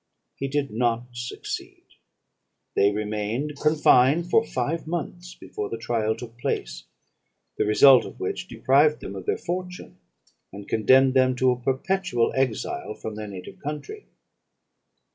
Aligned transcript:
"He 0.35 0.47
did 0.47 0.71
not 0.71 1.09
succeed. 1.13 1.85
They 2.73 2.91
remained 2.91 3.59
confined 3.59 4.31
for 4.31 4.43
five 4.43 4.87
months 4.87 5.35
before 5.35 5.69
the 5.69 5.77
trial 5.77 6.15
took 6.15 6.39
place; 6.39 6.85
the 7.59 7.65
result 7.67 8.03
of 8.05 8.19
which 8.19 8.47
deprived 8.47 9.01
them 9.01 9.15
of 9.15 9.27
their 9.27 9.37
fortune, 9.37 9.99
and 10.51 10.67
condemned 10.67 11.13
them 11.13 11.35
to 11.35 11.51
a 11.51 11.61
perpetual 11.61 12.33
exile 12.35 12.95
from 12.95 13.13
their 13.13 13.27
native 13.27 13.59
country. 13.59 14.07